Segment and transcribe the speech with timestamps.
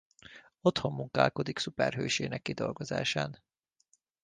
[0.61, 3.37] Otthon munkálkodik szuperhősének kidolgozásán.